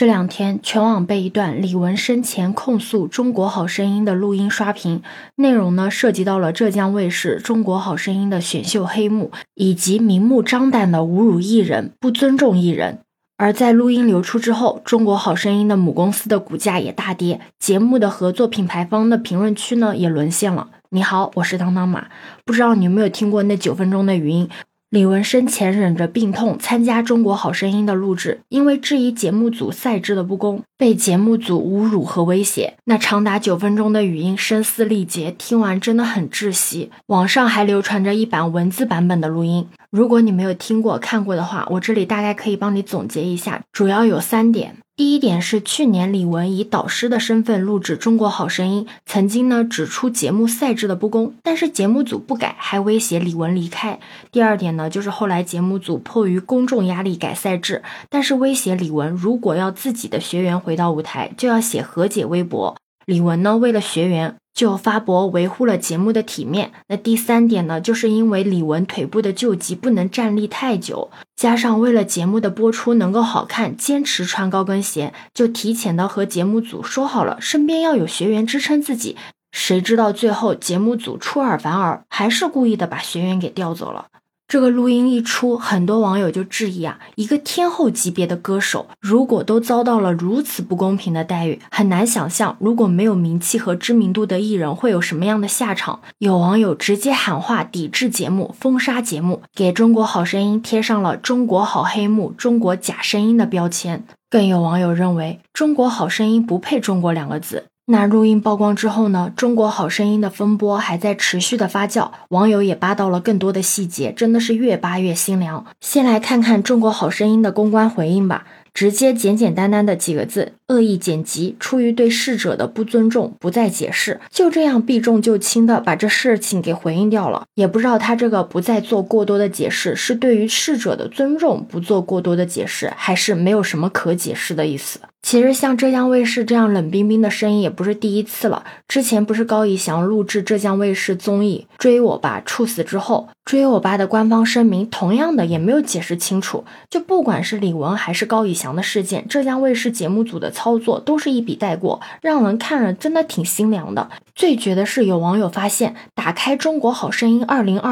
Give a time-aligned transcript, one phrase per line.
[0.00, 5.02] 这两天，全网被一段李玟生前控诉《中国好声音》的录音刷屏，
[5.36, 13.00] 内容呢涉及到了浙江卫视《中国好声音》的选秀黑幕，以及明目张胆的侮辱艺人、不尊重艺人。
[13.36, 20.68] 而在录音流出之后，《中国好声音》的母公司的股价也大跌，节目的合作品牌方的评论区呢也沦陷了。
[20.88, 22.06] 你好，我是当当马，
[22.46, 24.48] 不知道你有没有听过那九分钟的语音？
[24.90, 32.74] 李玟生前忍着病痛参加《中国好声音》的录制，因为质疑节目组赛制的不公，被节目组侮辱和威胁。
[32.86, 36.90] 那长达九分钟的语音声嘶力竭，听完真的很窒息。
[37.06, 44.76] 网上还流传着一版文字版本的录音，如果你没有听过看过的话，我这里大概可以帮你总结一下，主要有三点。
[44.94, 53.98] 第一点是去年李玟以导师的身份录制《中国好声音》，曾经呢指出节目赛制的不公，但是节目组不改，还威胁李玟离开。
[54.30, 62.76] 第二点呢，就是后来节目组迫于公众压力改赛制，但是威胁李玟，如果要自己的学员回到舞台，就要写和解微博。
[63.06, 64.36] 李玟呢，为了学员。
[64.52, 66.72] 就发博维护了节目的体面。
[66.88, 79.16] 那第三点呢，就是因为李玟腿部的旧疾不能站立太久，加上为了节目的播出能够好看，坚持穿高跟鞋，就提前的和节目组说好了，身边要有学员支撑自己。
[79.52, 84.06] 谁知道最后节目组出尔反尔，还是故意的把学员给调走了。
[84.50, 96.00] 这个录音一出，很多网友就质疑啊，一个天后级别的歌手，如果都遭到了如此不公平的待遇，很难想象如果没有名气和知名度的艺人会有什么样的下场。
[96.18, 104.04] 有网友直接喊话抵制节目，封杀节目，给中国好声音贴上了“中国好黑幕”“中国假声音”的标签。
[104.28, 107.66] 更有网友认为，中国好声音不配“中国”两个字。
[107.90, 109.32] 那录音曝光之后呢？
[109.36, 115.66] 中国好声音的风波还在持续的发酵，网友也扒到了更多的细节，真的是越扒越心凉。
[115.80, 118.46] 先来看看中国好声音的公关回应吧。
[118.72, 127.42] 直接简简单单的几个字，恶意剪辑，出于对逝者的不尊重，不再解释，就这样避重就轻的把这事情给回应掉了。
[127.56, 135.00] 也不知道他这个不再做过多的解释，是对于逝者的尊重不做过多的解释，还是没有什么可解释的意思？
[135.22, 138.64] 其实像浙江卫视这样冷冰冰的声音也不是第一次了。
[138.88, 146.64] 之前不是高以翔录制浙江卫视综艺《追我吧，猝死》之后，《追我吧》的官方声明同样的也没有解释清楚。
[146.88, 154.10] 就不管是李玟还是高以翔的事件，浙江卫视节目组的操作都是一笔带过，让人看了真的挺心凉的。
[154.34, 157.82] 最绝的是，有网友发现，打开《中国好声音2022》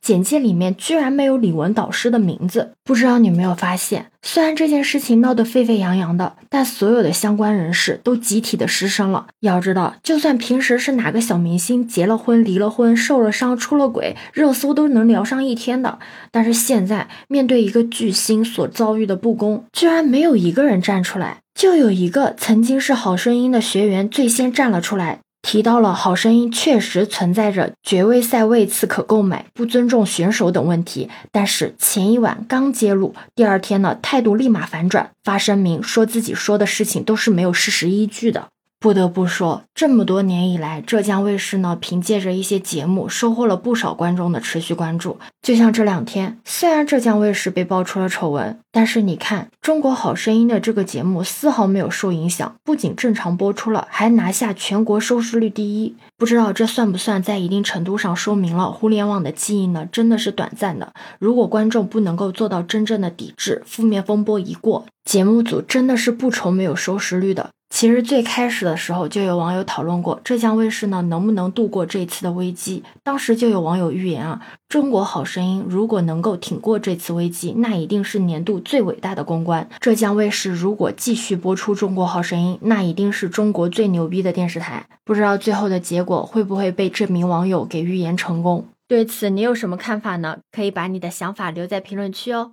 [0.00, 2.72] 简介里面居然没有李玟导师的名字。
[2.82, 4.06] 不知道你有没有发现？
[4.30, 9.28] 虽然这件事情闹得沸沸扬扬的，但所有的相关人士都集体的失声了。
[9.40, 15.98] 要知道，就算平时是哪个小明星结了婚、离了婚、受了伤、出了轨，热搜都能聊上一天的。
[16.30, 25.20] 但是现在，面对一个巨星所遭遇的不公，居然没有一个人站出来，就有一个曾经是好声音的学员最先站了出来。
[25.40, 38.48] 提到了《好声音》确实存在着爵位赛位次可购买、不尊重选手等问题，但是前一晚刚揭露，第二天呢态度立马反转，发声明说自己说的事情都是没有事实依据的。
[38.80, 45.18] 不得不说，这么多年以来，浙江卫视呢，凭借着一些节目，收获了不少观众的持续关注。
[45.42, 55.96] 就像这两天，虽然浙江卫视被爆出了丑闻，但是你看《中国好声音》的这个节目丝毫没有受影响，不仅正常播出了，还拿下全国收视率第一。
[56.16, 59.88] 不知道这算不算在一定程度上说明了互联网的记忆呢？
[59.90, 60.92] 真的是短暂的。
[61.18, 67.50] 如果观众不能够做到真正的抵制，负面风波一过，节目组真的是不愁没有收视率的。
[67.70, 72.82] 其实最开始的时候就有网友讨论过浙江卫视呢能不能度过这次的危机。
[73.04, 79.68] 当时就有网友预言啊，中国好声音如果能够挺过这次危机，那一定是年度最伟大的公关。
[79.80, 84.86] 浙江卫视如果继续播出中国好声音，那一定是中国最牛逼的电视台。
[85.04, 88.66] 不知道最后的结果会不会被这名网友给预言成功？
[88.88, 90.38] 对此你有什么看法呢？
[90.50, 92.52] 可以把你的想法留在评论区哦。